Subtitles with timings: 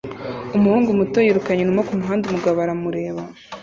[0.57, 3.21] Umuhungu muto yirukanye inuma kumuhanda umugabo aramureba